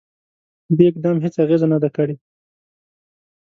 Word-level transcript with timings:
دې 0.77 0.83
اقدام 0.91 1.17
هیڅ 1.23 1.35
اغېزه 1.43 1.67
نه 1.73 1.77
ده 1.83 1.89
کړې. 1.95 2.15